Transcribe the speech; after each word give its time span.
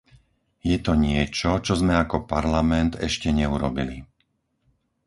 Je 0.71 0.77
to 0.85 0.93
niečo, 1.05 1.51
čo 1.65 1.73
sme 1.81 1.93
ako 2.03 2.17
Parlament 2.31 2.93
ešte 3.07 3.29
neurobili. 3.39 3.97